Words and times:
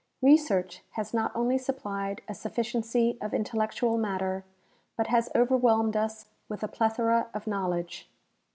Researcli 0.23 0.79
has 0.93 1.13
not 1.13 1.31
only 1.35 1.59
supplied 1.59 2.23
a 2.27 2.33
sufficiency 2.33 3.19
of 3.21 3.35
intellectual 3.35 3.99
matter, 3.99 4.43
but 4.97 5.05
has 5.05 5.29
overwhelmed 5.35 5.95
us 5.95 6.25
with 6.49 6.63
a 6.63 6.67
plethora 6.67 7.27
of 7.35 7.45
knowledge. 7.45 8.09